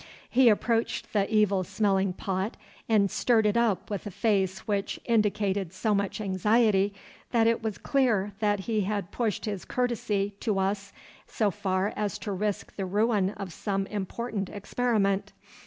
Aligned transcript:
He 0.31 0.49
approached 0.49 1.13
the 1.13 1.31
evil 1.31 1.63
smelling 1.63 2.13
pot, 2.13 2.57
and 2.89 3.11
stirred 3.11 3.45
it 3.45 3.55
up 3.55 3.91
with 3.91 4.07
a 4.07 4.09
face 4.09 4.67
which 4.67 4.99
indicated 5.05 5.71
so 5.73 5.93
much 5.93 6.19
anxiety 6.19 6.95
that 7.29 7.45
it 7.45 7.61
was 7.61 7.77
clear 7.77 8.31
that 8.39 8.61
he 8.61 8.81
had 8.81 9.11
pushed 9.11 9.45
his 9.45 9.63
courtesy 9.63 10.33
to 10.39 10.57
us 10.57 10.91
so 11.27 11.51
far 11.51 11.93
as 11.95 12.17
to 12.17 12.31
risk 12.31 12.75
the 12.77 12.85
ruin 12.87 13.29
of 13.37 13.53
some 13.53 13.85
important 13.85 14.49
experiment. 14.49 15.33